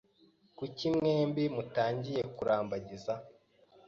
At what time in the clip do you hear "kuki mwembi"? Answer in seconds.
0.57-1.43